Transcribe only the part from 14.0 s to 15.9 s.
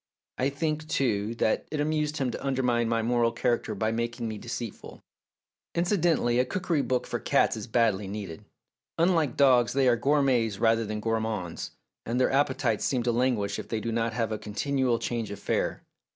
have a con tinual change of fare.